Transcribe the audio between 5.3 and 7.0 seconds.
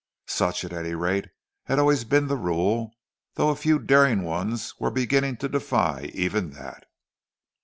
to defy even that.